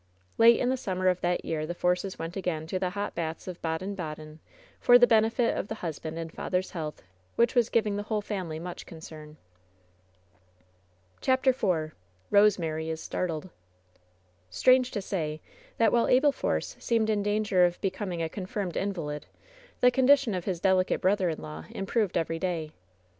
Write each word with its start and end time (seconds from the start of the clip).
Late 0.39 0.59
in 0.59 0.69
the 0.69 0.77
summer 0.77 1.09
of 1.09 1.21
that 1.21 1.45
year 1.45 1.67
the 1.67 1.75
Forces 1.75 2.17
went 2.17 2.35
again 2.35 2.65
to 2.65 2.79
the 2.79 2.89
hot 2.89 3.13
baths 3.13 3.47
of 3.47 3.61
Baden 3.61 3.93
Baden 3.93 4.39
for 4.79 4.97
the 4.97 5.05
benefit 5.05 5.55
of 5.55 5.67
the 5.67 5.75
husband 5.75 6.17
and 6.17 6.31
father's 6.33 6.71
health, 6.71 7.03
which 7.35 7.53
was 7.53 7.69
giving 7.69 7.97
the 7.97 8.01
whole 8.09 8.19
family 8.23 8.57
much 8.57 8.87
concern. 8.87 9.37
CHAPTER 11.21 11.51
IV 11.51 11.93
BOSEMABY 12.31 12.89
IS 12.89 12.99
STABTLED 13.03 13.51
Stbange 14.51 14.89
to 14.89 15.03
say, 15.03 15.39
that 15.77 15.91
while 15.91 16.07
Abel 16.07 16.31
Force 16.31 16.75
seemed 16.79 17.11
in 17.11 17.21
dan 17.21 17.43
ger 17.43 17.63
of 17.63 17.79
becoming 17.79 18.23
a 18.23 18.27
confirmed 18.27 18.75
invalid, 18.75 19.27
the 19.81 19.91
condition 19.91 20.33
of 20.33 20.45
his 20.45 20.59
delicate 20.59 21.01
brother 21.01 21.29
in 21.29 21.39
law 21.43 21.65
improved 21.69 22.17
every 22.17 22.39
day. 22.39 22.71